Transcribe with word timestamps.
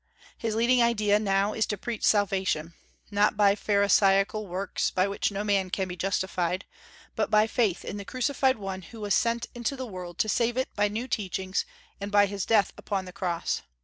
His 0.35 0.55
leading 0.55 0.81
idea 0.81 1.19
now 1.19 1.53
is 1.53 1.67
to 1.67 1.77
preach 1.77 2.03
salvation, 2.03 2.73
not 3.11 3.37
by 3.37 3.53
pharisaical 3.55 4.47
works 4.47 4.89
by 4.89 5.07
which 5.07 5.31
no 5.31 5.43
man 5.43 5.69
can 5.69 5.87
be 5.87 5.95
justified, 5.95 6.65
but 7.15 7.29
by 7.29 7.45
faith 7.45 7.85
in 7.85 7.97
the 7.97 8.03
crucified 8.03 8.57
one 8.57 8.81
who 8.81 8.99
was 8.99 9.13
sent 9.13 9.45
into 9.53 9.75
the 9.75 9.85
world 9.85 10.17
to 10.17 10.27
save 10.27 10.57
it 10.57 10.73
by 10.75 10.87
new 10.87 11.07
teachings 11.07 11.65
and 11.99 12.11
by 12.11 12.25
his 12.25 12.47
death 12.47 12.73
upon 12.79 13.05
the 13.05 13.13
cross. 13.13 13.61